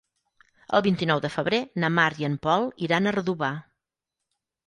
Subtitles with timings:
[0.77, 3.51] El vint-i-nou de febrer na Mar i en Pol iran a Redovà.